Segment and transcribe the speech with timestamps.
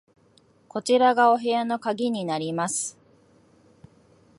[0.67, 2.97] こちらがお部屋の鍵になります。